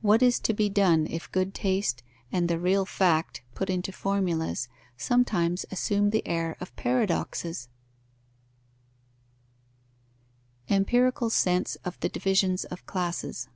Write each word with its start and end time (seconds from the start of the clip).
What 0.00 0.20
is 0.20 0.40
to 0.40 0.52
be 0.52 0.68
done 0.68 1.06
if 1.08 1.30
good 1.30 1.54
taste 1.54 2.02
and 2.32 2.48
the 2.48 2.58
real 2.58 2.84
fact, 2.84 3.42
put 3.54 3.70
into 3.70 3.92
formulas, 3.92 4.66
sometimes 4.96 5.64
assume 5.70 6.10
the 6.10 6.26
air 6.26 6.56
of 6.60 6.74
paradoxes? 6.74 7.68
_Empirical 10.68 11.30
sense 11.30 11.76
of 11.84 12.00
the 12.00 12.08
divisions 12.08 12.64
of 12.64 12.84
classes. 12.86 13.48